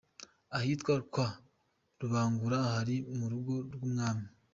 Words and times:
Ahitwa 0.57 0.93
kwa 1.13 1.27
Rubangura 1.99 2.57
hari 2.73 2.95
mu 3.17 3.25
rugo 3.31 3.53
rw’umwami. 3.73 4.27